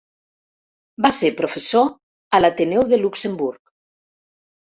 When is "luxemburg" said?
3.03-3.63